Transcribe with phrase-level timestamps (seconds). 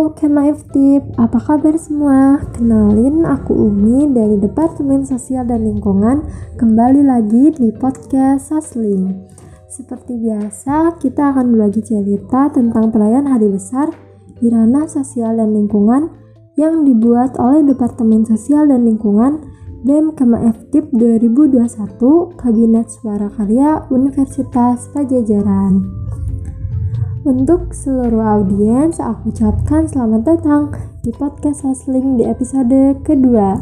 [0.00, 2.40] Halo Kema Tip, apa kabar semua?
[2.56, 6.24] Kenalin aku Umi dari Departemen Sosial dan Lingkungan.
[6.56, 9.28] Kembali lagi di podcast Sasling
[9.68, 13.92] Seperti biasa, kita akan berbagi cerita tentang perayaan hari besar
[14.40, 16.08] di ranah sosial dan lingkungan
[16.56, 19.52] yang dibuat oleh Departemen Sosial dan Lingkungan
[19.84, 25.99] BEM Kema Tip 2021 Kabinet Suara Karya Universitas Pajajaran
[27.20, 30.72] untuk seluruh audiens, aku ucapkan selamat datang
[31.04, 33.60] di podcast Hasling di episode kedua.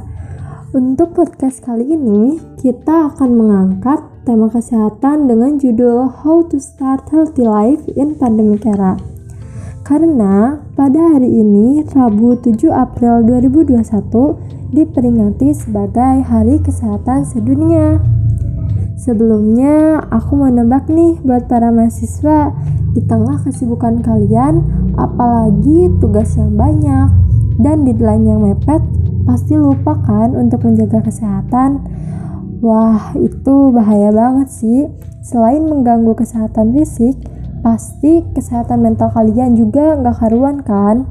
[0.70, 7.48] Untuk podcast kali ini, kita akan mengangkat tema kesehatan dengan judul How to Start Healthy
[7.48, 8.94] Life in Pandemic Era.
[9.82, 14.38] Karena pada hari ini, Rabu 7 April 2021,
[14.70, 18.17] diperingati sebagai Hari Kesehatan Sedunia.
[18.98, 22.50] Sebelumnya, aku mau nebak nih buat para mahasiswa
[22.90, 24.66] di tengah kesibukan kalian,
[24.98, 27.06] apalagi tugas yang banyak
[27.62, 28.82] dan deadline yang mepet,
[29.22, 31.86] pasti lupa kan untuk menjaga kesehatan.
[32.58, 34.90] Wah, itu bahaya banget sih.
[35.22, 37.14] Selain mengganggu kesehatan fisik,
[37.62, 41.06] pasti kesehatan mental kalian juga nggak karuan kan?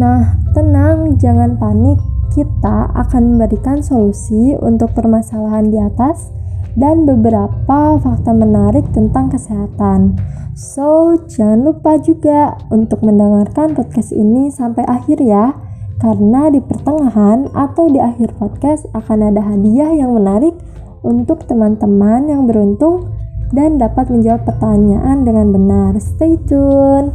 [0.00, 2.00] Nah, tenang, jangan panik.
[2.32, 6.32] Kita akan memberikan solusi untuk permasalahan di atas
[6.72, 10.16] dan beberapa fakta menarik tentang kesehatan.
[10.56, 15.52] So, jangan lupa juga untuk mendengarkan podcast ini sampai akhir ya,
[16.00, 20.56] karena di pertengahan atau di akhir podcast akan ada hadiah yang menarik
[21.04, 23.12] untuk teman-teman yang beruntung
[23.52, 25.92] dan dapat menjawab pertanyaan dengan benar.
[26.00, 27.12] Stay tune.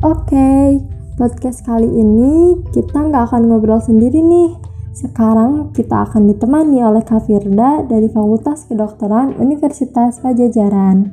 [0.00, 0.80] Oke, okay,
[1.20, 4.56] podcast kali ini kita nggak akan ngobrol sendiri nih
[4.96, 11.12] sekarang kita akan ditemani oleh Kak Firda dari Fakultas Kedokteran Universitas Pajajaran.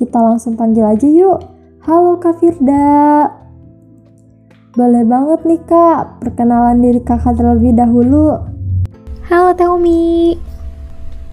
[0.00, 1.44] Kita langsung panggil aja yuk.
[1.84, 3.28] Halo Kak Firda.
[4.72, 8.40] Boleh banget nih Kak, perkenalan diri kakak terlebih dahulu.
[9.28, 10.40] Halo Teumi.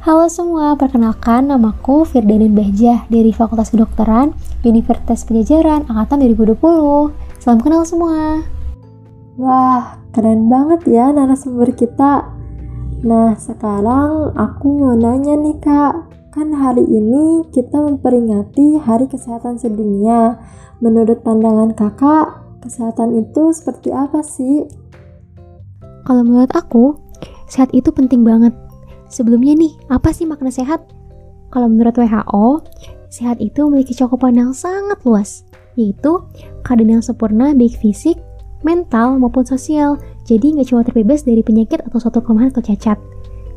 [0.03, 4.35] Halo semua, perkenalkan namaku Firdanin Behjah dari Fakultas Kedokteran
[4.67, 7.22] Universitas Pajajaran Angkatan 2020.
[7.43, 8.39] Salam kenal semua.
[9.35, 12.23] Wah, keren banget ya narasumber kita.
[13.03, 20.39] Nah, sekarang aku mau nanya nih kak, kan hari ini kita memperingati Hari Kesehatan Sedunia.
[20.79, 24.63] Menurut pandangan kakak, kesehatan itu seperti apa sih?
[26.07, 26.95] Kalau menurut aku,
[27.51, 28.55] sehat itu penting banget.
[29.11, 30.95] Sebelumnya nih, apa sih makna sehat?
[31.51, 32.63] Kalau menurut WHO,
[33.11, 35.43] sehat itu memiliki cakupan yang sangat luas,
[35.75, 36.21] yaitu
[36.65, 38.19] keadaan yang sempurna baik fisik,
[38.63, 39.99] mental maupun sosial.
[40.23, 42.95] Jadi nggak cuma terbebas dari penyakit atau suatu kelemahan atau cacat.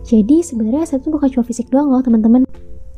[0.06, 2.46] Jadi sebenarnya saya itu bukan cuma fisik doang loh teman-teman.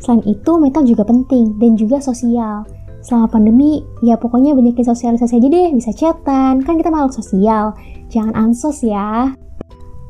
[0.00, 2.64] Selain itu mental juga penting dan juga sosial.
[2.98, 7.72] Selama pandemi, ya pokoknya banyakin sosialisasi aja deh, bisa chatan, kan kita makhluk sosial.
[8.10, 9.32] Jangan ansos ya.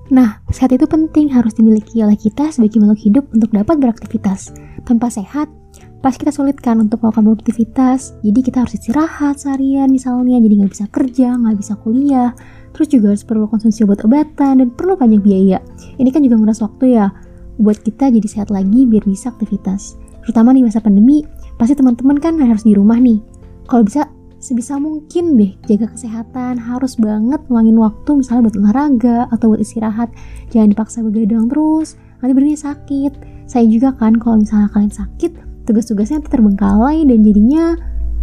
[0.09, 4.57] Nah, sehat itu penting harus dimiliki oleh kita sebagai makhluk hidup untuk dapat beraktivitas.
[4.89, 5.53] Tanpa sehat,
[5.98, 10.72] pas kita sulit kan untuk melakukan produktivitas jadi kita harus istirahat seharian misalnya jadi nggak
[10.72, 12.31] bisa kerja nggak bisa kuliah.
[12.76, 15.59] Terus juga harus perlu konsumsi obat-obatan dan perlu banyak biaya.
[15.98, 17.10] Ini kan juga nguras waktu ya
[17.59, 19.98] buat kita jadi sehat lagi biar bisa aktivitas.
[20.22, 21.26] Terutama di masa pandemi
[21.59, 23.19] pasti teman-teman kan harus di rumah nih.
[23.66, 24.06] Kalau bisa
[24.38, 30.15] sebisa mungkin deh jaga kesehatan harus banget ngulangin waktu misalnya buat olahraga atau buat istirahat.
[30.54, 33.12] Jangan dipaksa begadang terus nanti berarti sakit.
[33.48, 37.77] Saya juga kan kalau misalnya kalian sakit tugas-tugasnya terbengkalai dan jadinya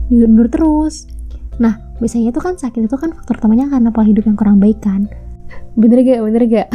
[0.10, 1.06] mundur terus.
[1.62, 4.82] Nah, biasanya itu kan sakit itu kan faktor utamanya karena pola hidup yang kurang baik
[4.82, 5.06] kan.
[5.78, 6.20] Bener gak?
[6.26, 6.68] Bener gak?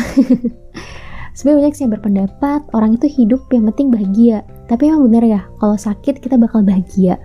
[1.37, 4.47] Sebenarnya banyak sih yang berpendapat orang itu hidup yang penting bahagia.
[4.71, 7.19] Tapi emang bener ya, kalau sakit kita bakal bahagia.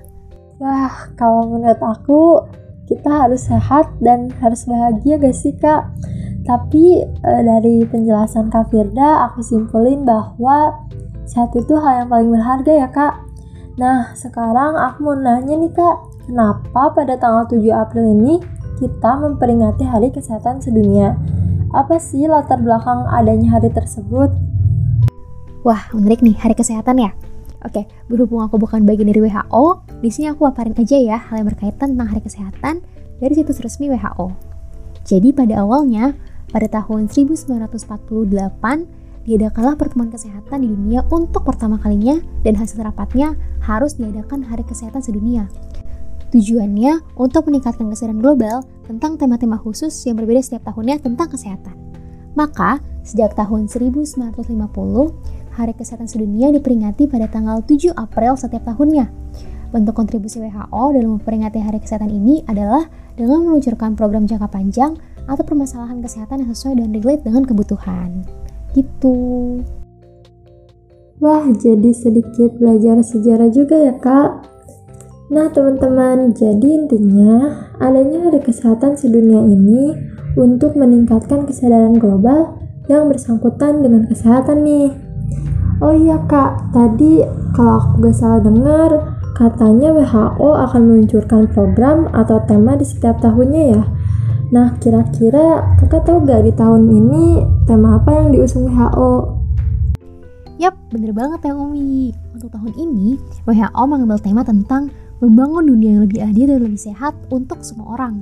[0.57, 2.47] Wah, kalau menurut aku
[2.85, 5.89] kita harus sehat dan harus bahagia gak sih kak?
[6.45, 10.77] Tapi e, dari penjelasan Kak Firda, aku simpulin bahwa
[11.25, 13.13] sehat itu hal yang paling berharga ya kak.
[13.75, 18.39] Nah, sekarang aku mau nanya nih Kak, kenapa pada tanggal 7 April ini
[18.79, 21.19] kita memperingati Hari Kesehatan Sedunia?
[21.75, 24.31] Apa sih latar belakang adanya hari tersebut?
[25.67, 27.11] Wah, menarik nih, Hari Kesehatan ya?
[27.67, 31.51] Oke, berhubung aku bukan bagian dari WHO, di sini aku paparin aja ya hal yang
[31.51, 32.79] berkaitan tentang Hari Kesehatan
[33.19, 34.31] dari situs resmi WHO.
[35.03, 36.15] Jadi pada awalnya,
[36.47, 37.59] pada tahun 1948,
[39.25, 43.33] diadakanlah pertemuan kesehatan di dunia untuk pertama kalinya dan hasil rapatnya
[43.65, 45.49] harus diadakan Hari Kesehatan Sedunia.
[46.29, 51.73] Tujuannya untuk meningkatkan kesadaran global tentang tema-tema khusus yang berbeda setiap tahunnya tentang kesehatan.
[52.37, 54.45] Maka, sejak tahun 1950,
[55.55, 59.07] Hari Kesehatan Sedunia diperingati pada tanggal 7 April setiap tahunnya.
[59.71, 62.85] Bentuk kontribusi WHO dalam memperingati Hari Kesehatan ini adalah
[63.15, 68.27] dengan meluncurkan program jangka panjang atau permasalahan kesehatan yang sesuai dan relate dengan kebutuhan.
[68.75, 69.15] Gitu.
[71.23, 74.51] Wah, jadi sedikit belajar sejarah juga ya, Kak.
[75.31, 79.95] Nah, teman-teman, jadi intinya adanya Hari Kesehatan Sedunia ini
[80.35, 82.59] untuk meningkatkan kesadaran global
[82.91, 84.93] yang bersangkutan dengan kesehatan nih.
[85.81, 87.25] Oh iya kak, tadi
[87.57, 93.63] kalau aku gak salah dengar, Katanya WHO akan meluncurkan program atau tema di setiap tahunnya
[93.75, 93.83] ya.
[94.55, 99.41] Nah, kira-kira kakak tahu gak di tahun ini tema apa yang diusung WHO?
[100.61, 102.13] Yap, bener banget ya Umi.
[102.37, 103.17] Untuk tahun ini,
[103.49, 108.21] WHO mengambil tema tentang membangun dunia yang lebih adil dan lebih sehat untuk semua orang.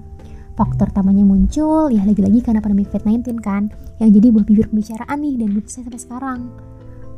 [0.56, 3.68] Faktor utamanya muncul ya lagi-lagi karena pandemi COVID-19 kan,
[4.00, 6.40] yang jadi buah bibir pembicaraan nih dan belum selesai sampai sekarang.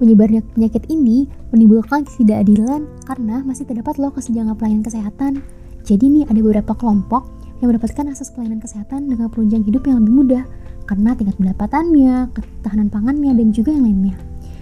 [0.02, 5.46] Menyebarnya penyakit ini menimbulkan ketidakadilan karena masih terdapat loh kesenjangan pelayanan kesehatan.
[5.86, 7.30] Jadi nih ada beberapa kelompok
[7.62, 10.44] yang mendapatkan akses pelayanan kesehatan dengan penunjang hidup yang lebih mudah
[10.86, 14.16] karena tingkat pendapatannya, ketahanan pangannya, dan juga yang lainnya.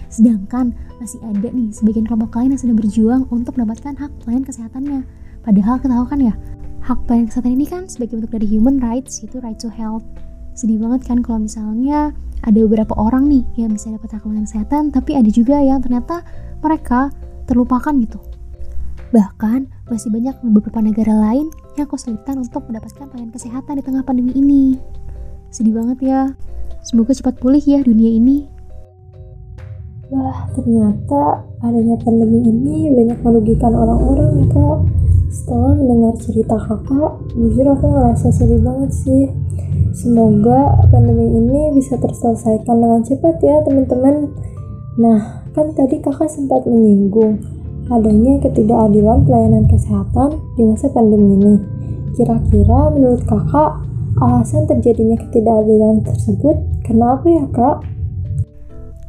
[0.08, 5.00] Sedangkan masih ada nih sebagian kelompok lain yang sedang berjuang untuk mendapatkan hak pelayanan kesehatannya.
[5.44, 6.34] Padahal kita tahu kan ya,
[6.84, 10.04] hak pelayanan kesehatan ini kan sebagai bentuk dari human rights, yaitu right to health.
[10.54, 15.16] Sedih banget kan kalau misalnya ada beberapa orang nih yang bisa dapat pelayanan kesehatan tapi
[15.16, 16.20] ada juga yang ternyata
[16.60, 17.08] mereka
[17.48, 18.20] terlupakan gitu
[19.14, 21.48] bahkan masih banyak beberapa negara lain
[21.78, 24.76] yang kesulitan untuk mendapatkan pelayanan kesehatan di tengah pandemi ini
[25.54, 26.20] sedih banget ya
[26.82, 28.50] semoga cepat pulih ya dunia ini
[30.12, 34.78] Wah, ternyata adanya pandemi ini banyak merugikan orang-orang ya kak.
[35.32, 39.32] Setelah mendengar cerita kakak, jujur aku ngerasa sedih banget sih.
[39.96, 44.28] Semoga pandemi ini bisa terselesaikan dengan cepat ya teman-teman.
[45.00, 47.40] Nah, kan tadi kakak sempat menyinggung
[47.90, 51.54] adanya ketidakadilan pelayanan kesehatan di masa pandemi ini.
[52.14, 53.73] Kira-kira menurut kakak,
[54.22, 56.56] alasan terjadinya ketidakadilan tersebut
[56.86, 57.76] kenapa ya kak?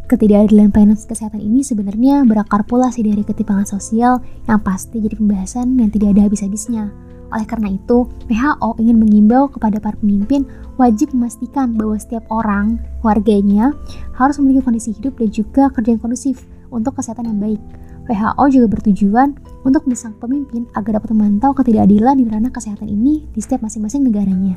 [0.06, 5.82] Ketidakadilan pelayanan kesehatan ini sebenarnya berakar pula sih dari ketimpangan sosial yang pasti jadi pembahasan
[5.82, 6.94] yang tidak ada habis-habisnya.
[7.34, 10.46] Oleh karena itu, WHO ingin mengimbau kepada para pemimpin
[10.78, 13.74] wajib memastikan bahwa setiap orang, warganya,
[14.14, 17.62] harus memiliki kondisi hidup dan juga kerja yang kondusif untuk kesehatan yang baik.
[18.06, 19.34] WHO juga bertujuan
[19.66, 24.54] untuk mendesak pemimpin agar dapat memantau ketidakadilan di ranah kesehatan ini di setiap masing-masing negaranya.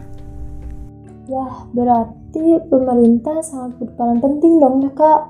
[1.28, 5.28] Wah, berarti pemerintah sangat berperan penting dong ya kak.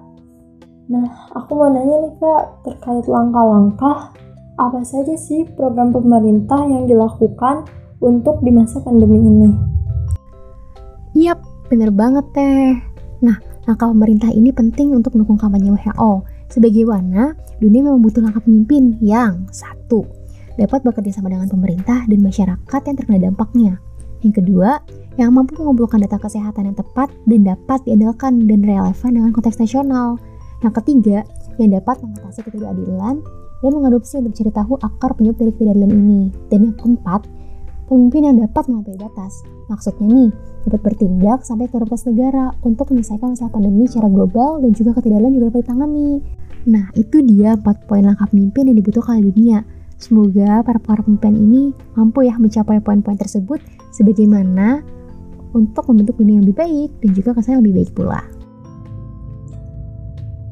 [0.95, 4.15] Nah, aku mau nanya nih kak, terkait langkah-langkah
[4.63, 7.67] apa saja sih program pemerintah yang dilakukan
[7.99, 9.51] untuk di masa pandemi ini?
[11.19, 12.79] Yap, bener banget teh.
[13.19, 16.23] Nah, langkah pemerintah ini penting untuk mendukung kampanye WHO.
[16.47, 20.07] Sebagaimana dunia memang butuh langkah pemimpin yang satu,
[20.55, 23.83] dapat bekerja sama dengan pemerintah dan masyarakat yang terkena dampaknya.
[24.23, 24.83] Yang kedua,
[25.19, 30.19] yang mampu mengumpulkan data kesehatan yang tepat dan dapat diandalkan dan relevan dengan konteks nasional.
[30.63, 31.19] Yang ketiga,
[31.59, 33.19] yang dapat mengatasi ketidakadilan
[33.59, 36.23] dan mengadopsi untuk mencari tahu akar penyebab dari ketidakadilan ini.
[36.51, 37.27] Dan yang keempat,
[37.91, 39.43] pemimpin yang dapat melampaui batas.
[39.67, 40.31] Maksudnya nih,
[40.67, 45.33] dapat bertindak sampai ke batas negara untuk menyelesaikan masalah pandemi secara global dan juga ketidakadilan
[45.35, 46.11] juga dapat ditangani.
[46.69, 49.63] Nah, itu dia 4 poin langkah pemimpin yang dibutuhkan di dunia.
[49.99, 53.59] Semoga para pemimpin ini mampu ya mencapai poin-poin tersebut
[53.91, 54.87] sebagaimana
[55.51, 58.23] untuk membentuk dunia yang lebih baik dan juga kesan yang lebih baik pula.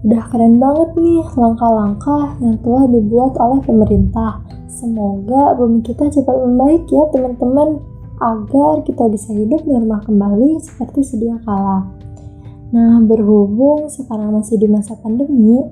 [0.06, 4.42] Udah keren banget nih langkah-langkah yang telah dibuat oleh pemerintah.
[4.66, 7.80] Semoga bumi kita cepat membaik ya teman-teman
[8.18, 11.86] agar kita bisa hidup normal kembali seperti sedia kala.
[12.74, 15.62] Nah, berhubung sekarang masih di masa pandemi,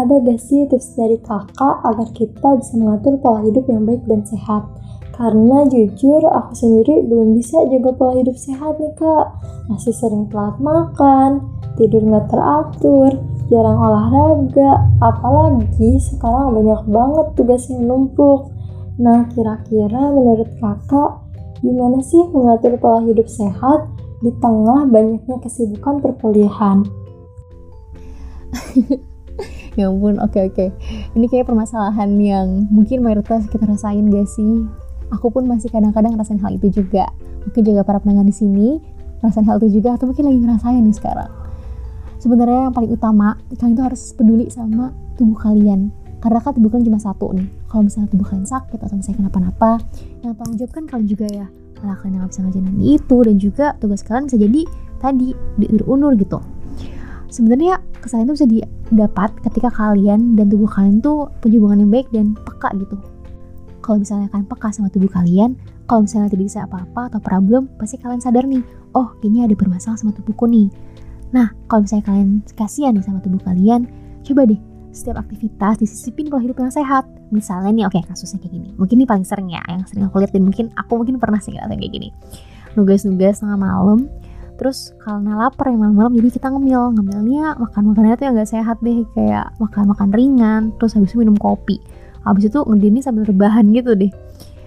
[0.00, 4.24] ada gak sih tips dari kakak agar kita bisa mengatur pola hidup yang baik dan
[4.24, 4.64] sehat?
[5.12, 9.36] Karena jujur aku sendiri belum bisa jaga pola hidup sehat nih kak.
[9.68, 11.44] Masih sering telat makan,
[11.76, 13.20] tidur nggak teratur,
[13.52, 18.48] jarang olahraga, apalagi sekarang banyak banget tugas yang numpuk.
[18.96, 21.20] Nah, kira-kira menurut kakak,
[21.60, 23.92] gimana sih mengatur pola hidup sehat
[24.24, 26.88] di tengah banyaknya kesibukan perkuliahan?
[29.78, 30.54] ya ampun, oke okay, oke.
[30.56, 30.68] Okay.
[31.14, 34.66] Ini kayak permasalahan yang mungkin mayoritas kita rasain gak sih?
[35.10, 37.10] Aku pun masih kadang-kadang ngerasain hal itu juga.
[37.46, 38.78] Mungkin juga para pendengar di sini
[39.20, 41.30] ngerasain hal itu juga atau mungkin lagi ngerasain nih sekarang
[42.20, 46.92] sebenarnya yang paling utama kalian itu harus peduli sama tubuh kalian karena kan tubuh kalian
[46.92, 49.80] cuma satu nih kalau misalnya tubuh kalian sakit atau misalnya kenapa-napa
[50.20, 51.46] yang tanggung jawab kan kalian juga ya
[51.80, 54.60] malah kalian nggak bisa ngajarin itu dan juga tugas kalian bisa jadi
[55.00, 56.38] tadi diundur gitu
[57.30, 62.08] sebenarnya kesalahan itu bisa didapat ketika kalian dan tubuh kalian tuh punya hubungan yang baik
[62.10, 62.98] dan peka gitu
[63.80, 65.56] kalau misalnya kalian peka sama tubuh kalian,
[65.90, 68.62] kalau misalnya tidak bisa apa-apa atau problem, pasti kalian sadar nih,
[68.94, 70.68] oh kayaknya ada bermasalah sama tubuhku nih.
[71.34, 73.88] Nah, kalau misalnya kalian kasihan nih sama tubuh kalian,
[74.22, 74.60] coba deh
[74.94, 77.02] setiap aktivitas disisipin kalau hidup yang sehat.
[77.34, 78.68] Misalnya nih, oke okay, kasusnya kayak gini.
[78.78, 81.54] Mungkin ini paling sering ya, yang sering aku lihat dan mungkin aku mungkin pernah sih
[81.54, 82.08] ngeliatin kayak gini.
[82.78, 84.06] Nugas-nugas tengah malam,
[84.60, 86.92] terus karena lapar yang malam-malam jadi kita ngemil.
[87.00, 91.24] Ngemilnya makan makanannya tuh yang gak sehat deh kayak makan makan ringan terus habis itu
[91.24, 91.80] minum kopi.
[92.28, 94.12] Habis itu ngedini sambil rebahan gitu deh.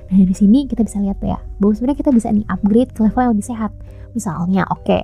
[0.09, 3.21] Nah dari sini kita bisa lihat ya bahwa sebenarnya kita bisa nih upgrade ke level
[3.21, 3.71] yang lebih sehat.
[4.17, 5.01] Misalnya oke okay,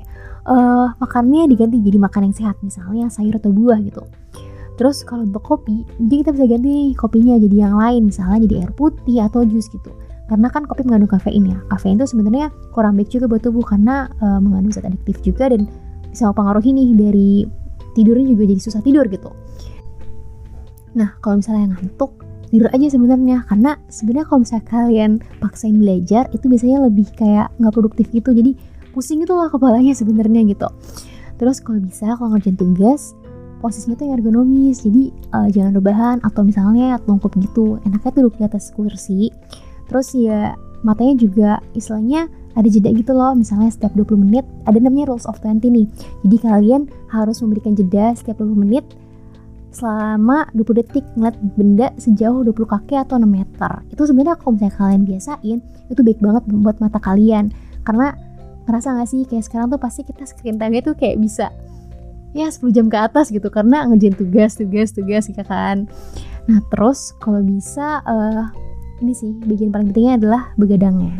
[0.49, 4.01] uh, eh, makannya diganti jadi makan yang sehat misalnya sayur atau buah gitu.
[4.81, 8.73] Terus kalau untuk kopi jadi kita bisa ganti kopinya jadi yang lain misalnya jadi air
[8.73, 9.93] putih atau jus gitu
[10.29, 11.57] karena kan kopi mengandung kafein ya.
[11.73, 15.65] Kafein itu sebenarnya kurang baik juga buat tubuh karena uh, mengandung zat adiktif juga dan
[16.05, 17.31] bisa mempengaruhi nih dari
[17.97, 19.33] tidurnya juga jadi susah tidur gitu.
[20.93, 23.45] Nah kalau misalnya ngantuk tidur aja sebenarnya.
[23.45, 28.29] Karena sebenarnya kalau misalnya kalian paksain belajar itu biasanya lebih kayak nggak produktif gitu.
[28.33, 28.57] Jadi
[28.93, 30.69] pusing itu lah kepalanya sebenarnya gitu.
[31.39, 33.15] Terus kalau bisa kalau ngerjain tugas
[33.63, 34.83] posisinya tuh ergonomis.
[34.83, 37.77] Jadi uh, jangan rebahan atau misalnya tungkup gitu.
[37.85, 39.29] Enaknya duduk di atas kursi
[39.89, 40.53] terus ya
[40.85, 43.35] matanya juga istilahnya ada jeda gitu loh.
[43.35, 45.87] Misalnya setiap 20 menit ada namanya rules of 20 nih.
[46.25, 46.81] Jadi kalian
[47.11, 48.85] harus memberikan jeda setiap 20 menit
[49.71, 51.05] selama 20 detik.
[51.15, 53.71] Ngeliat benda sejauh 20 kaki atau 6 meter.
[53.93, 57.53] Itu sebenarnya kalau misalnya kalian biasain itu baik banget buat mata kalian.
[57.85, 58.13] Karena
[58.67, 59.21] ngerasa gak sih?
[59.25, 61.49] Kayak sekarang tuh pasti kita screen time tuh kayak bisa
[62.37, 63.47] ya 10 jam ke atas gitu.
[63.47, 65.87] Karena ngerjain tugas tugas tugas gitu kan.
[66.49, 68.49] Nah terus kalau bisa uh,
[68.99, 71.15] ini sih bagian paling pentingnya adalah begadangnya.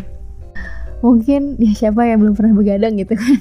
[1.00, 3.40] Mungkin ya siapa yang belum pernah begadang gitu kan?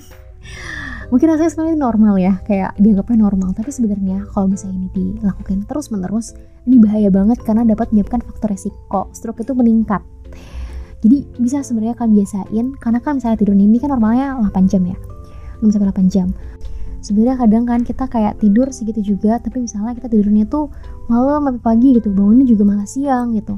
[1.11, 3.51] Mungkin rasanya sebenarnya normal ya kayak dianggapnya normal.
[3.57, 6.37] Tapi sebenarnya kalau misalnya ini dilakukan terus menerus
[6.69, 9.09] ini bahaya banget karena dapat menyebabkan faktor resiko.
[9.17, 10.05] Stroke itu meningkat.
[10.99, 14.99] Jadi bisa sebenarnya kalian biasain karena kan misalnya tidur ini kan normalnya 8 jam ya.
[15.65, 16.29] 6 sampai 8 jam.
[16.99, 20.69] Sebenarnya kadang kan kita kayak tidur segitu juga tapi misalnya kita tidurnya tuh
[21.07, 23.55] malam sampai pagi gitu bangunnya juga malah siang gitu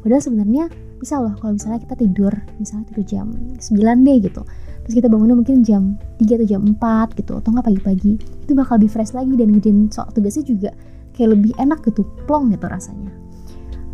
[0.00, 0.64] padahal sebenarnya
[0.98, 3.26] bisa loh kalau misalnya kita tidur misalnya tidur jam
[3.58, 4.42] 9 deh gitu.
[4.84, 8.12] Terus kita bangunnya mungkin jam 3 atau jam 4 gitu atau nggak pagi-pagi.
[8.18, 10.70] Itu bakal lebih fresh lagi dan ngerjain soal tugasnya juga
[11.14, 13.10] kayak lebih enak gitu plong gitu rasanya.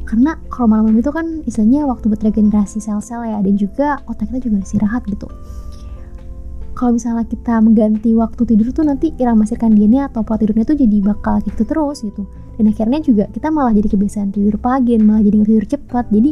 [0.04, 4.48] Karena kalau malam-malam itu kan istilahnya waktu buat regenerasi sel-sel ya dan juga otak kita
[4.48, 5.28] juga istirahat gitu.
[6.74, 10.96] Kalau misalnya kita mengganti waktu tidur tuh nanti irama sirkadiannya atau pola tidurnya tuh jadi
[11.06, 15.36] bakal gitu terus gitu dan akhirnya juga kita malah jadi kebiasaan tidur pagi malah jadi
[15.42, 16.06] tidur cepat.
[16.10, 16.30] Jadi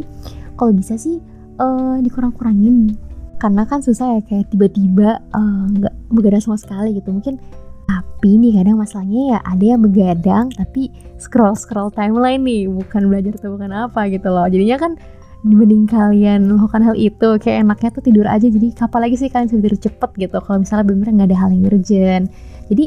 [0.55, 1.19] kalau bisa sih
[1.59, 2.95] uh, dikurang-kurangin.
[3.41, 7.11] Karena kan susah ya kayak tiba-tiba eh, nggak uh, begadang sama sekali gitu.
[7.11, 7.35] Mungkin
[7.83, 10.87] tapi nih kadang masalahnya ya ada yang begadang tapi
[11.19, 12.71] scroll scroll timeline nih.
[12.71, 14.47] Bukan belajar atau bukan apa gitu loh.
[14.47, 14.95] Jadinya kan
[15.43, 17.29] dibanding kalian melakukan hal itu.
[17.43, 18.47] Kayak enaknya tuh tidur aja.
[18.47, 20.37] Jadi kapan lagi sih kalian tidur cepet gitu?
[20.39, 22.25] Kalau misalnya bener-bener nggak ada hal yang urgent.
[22.71, 22.85] Jadi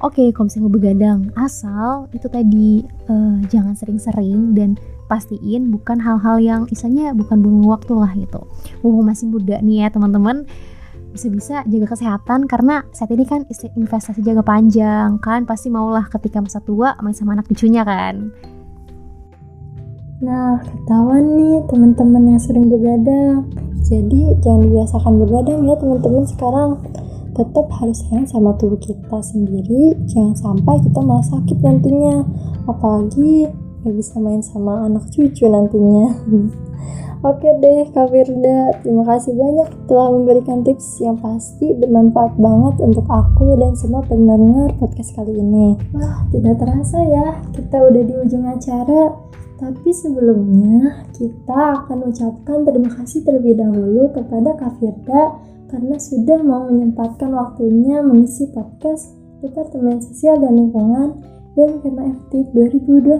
[0.00, 4.74] oke okay, kalau misalnya begadang asal itu tadi uh, jangan sering-sering dan
[5.06, 8.42] pastiin bukan hal-hal yang istilahnya bukan buang waktu lah gitu.
[8.80, 10.48] Mumpung masih muda nih ya teman-teman
[11.14, 13.46] bisa-bisa jaga kesehatan karena saat ini kan
[13.78, 18.34] investasi jaga panjang kan pasti maulah ketika masa tua main sama anak cucunya kan.
[20.24, 23.44] Nah, ketahuan nih teman-teman yang sering begadang.
[23.84, 26.70] Jadi, jangan dibiasakan begadang ya teman-teman sekarang
[27.34, 32.22] tetap harus sayang sama tubuh kita sendiri jangan sampai kita malah sakit nantinya
[32.70, 33.50] apalagi
[33.84, 36.14] gak bisa main sama anak cucu nantinya
[37.24, 43.08] Oke deh Kak Firda, terima kasih banyak telah memberikan tips yang pasti bermanfaat banget untuk
[43.08, 45.72] aku dan semua pendengar podcast kali ini.
[45.96, 49.16] Wah, tidak terasa ya, kita udah di ujung acara.
[49.56, 55.40] Tapi sebelumnya, kita akan ucapkan terima kasih terlebih dahulu kepada Kak Firda
[55.74, 59.10] karena sudah mau menyempatkan waktunya mengisi podcast
[59.42, 61.18] Departemen Sosial dan Lingkungan
[61.58, 63.18] BMKM FT 2021.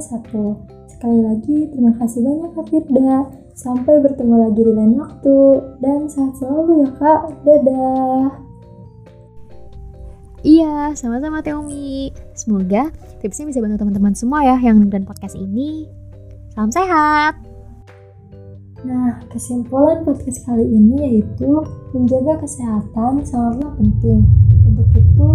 [0.87, 3.26] Sekali lagi, terima kasih banyak Kak Firda.
[3.58, 5.38] Sampai bertemu lagi di lain waktu.
[5.82, 7.20] Dan sehat selalu ya Kak.
[7.42, 8.26] Dadah.
[10.46, 12.14] Iya, sama-sama Teomi.
[12.38, 15.90] Semoga tipsnya bisa bantu teman-teman semua ya yang dengerin podcast ini.
[16.54, 17.53] Salam sehat!
[18.84, 21.64] Nah, kesimpulan podcast kali ini yaitu
[21.96, 24.28] menjaga kesehatan sangatlah penting.
[24.68, 25.28] Untuk itu,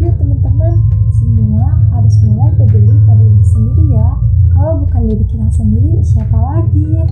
[0.00, 0.72] yuk teman-teman,
[1.12, 4.08] semua harus mulai peduli pada diri sendiri ya.
[4.56, 7.04] Kalau bukan diri kita sendiri, siapa lagi?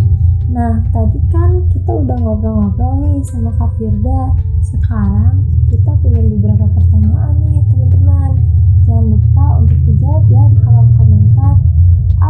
[0.48, 4.32] Nah, tadi kan kita udah ngobrol-ngobrol nih sama Kak Firda.
[4.64, 8.40] Sekarang kita punya beberapa pertanyaan nih teman-teman.
[8.88, 11.60] Jangan lupa untuk dijawab ya di kolom komentar.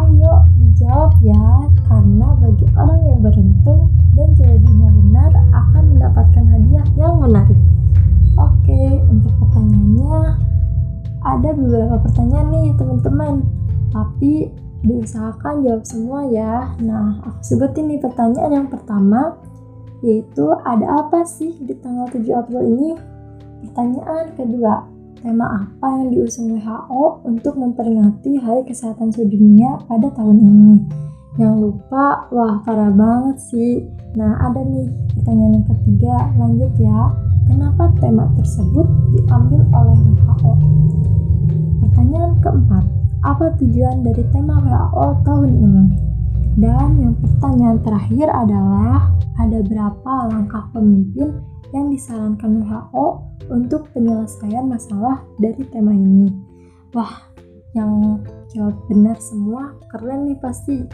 [0.03, 1.62] Ayo dijawab ya,
[2.83, 3.81] orang yang beruntung
[4.19, 7.61] dan jawabannya benar akan mendapatkan hadiah yang menarik.
[8.35, 10.19] Oke, untuk pertanyaannya
[11.23, 13.35] ada beberapa pertanyaan nih teman-teman,
[13.95, 14.51] tapi
[14.83, 16.75] diusahakan jawab semua ya.
[16.83, 19.39] Nah, aku sebutin nih pertanyaan yang pertama,
[20.03, 22.91] yaitu ada apa sih di tanggal 7 April ini?
[23.63, 24.83] Pertanyaan kedua,
[25.23, 30.75] tema apa yang diusung WHO untuk memperingati Hari Kesehatan Sedunia pada tahun ini?
[31.41, 33.89] Yang lupa, wah parah banget sih.
[34.21, 34.85] Nah, ada nih
[35.17, 37.01] pertanyaan yang ketiga, lanjut ya.
[37.49, 38.85] Kenapa tema tersebut
[39.17, 40.53] diambil oleh WHO?
[41.81, 42.85] Pertanyaan keempat,
[43.25, 45.85] apa tujuan dari tema WHO tahun ini?
[46.61, 49.09] Dan yang pertanyaan terakhir adalah
[49.41, 51.41] ada berapa langkah pemimpin
[51.73, 53.07] yang disarankan WHO
[53.49, 56.29] untuk penyelesaian masalah dari tema ini?
[56.93, 57.33] Wah,
[57.73, 58.21] yang
[58.53, 60.85] jawab benar semua keren nih pasti.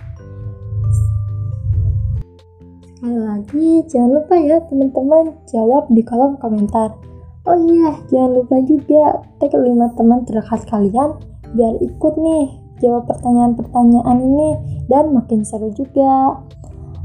[2.98, 6.98] Sekali lagi, jangan lupa ya teman-teman jawab di kolom komentar.
[7.46, 11.14] Oh iya, jangan lupa juga tag 5 teman terdekat kalian
[11.54, 14.50] biar ikut nih jawab pertanyaan-pertanyaan ini
[14.90, 16.42] dan makin seru juga.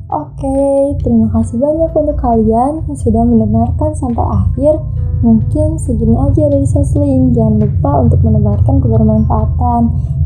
[0.10, 4.82] Oke, terima kasih banyak untuk kalian yang sudah mendengarkan sampai akhir.
[5.22, 7.38] Mungkin segini aja dari Sosling.
[7.38, 9.82] Jangan lupa untuk menebarkan kebermanfaatan,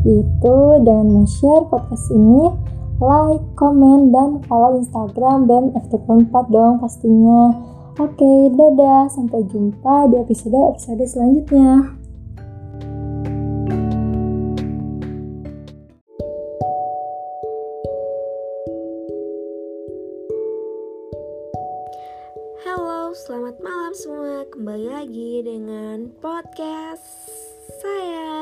[0.08, 2.56] yaitu dengan share podcast ini
[2.98, 7.54] like, komen, dan follow Instagram BEM FT4 dong pastinya.
[7.98, 9.10] Oke, dadah.
[9.10, 11.98] Sampai jumpa di episode-episode selanjutnya.
[22.66, 24.46] Halo, selamat malam semua.
[24.50, 27.02] Kembali lagi dengan podcast
[27.82, 28.37] saya.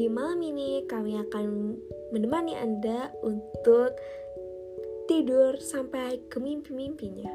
[0.00, 1.76] Di malam ini kami akan
[2.08, 4.00] menemani Anda untuk
[5.04, 7.28] tidur sampai ke mimpi-mimpinya.